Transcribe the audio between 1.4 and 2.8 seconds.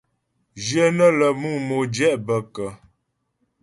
mú modjɛ' bə kə́?